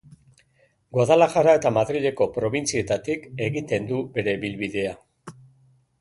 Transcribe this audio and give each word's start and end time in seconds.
Guadalajara 0.97 1.53
eta 1.59 1.71
Madrileko 1.75 2.27
probintzietatik 2.39 3.27
egiten 3.49 3.89
du 3.93 4.01
bere 4.17 4.35
ibilbidea. 4.39 4.97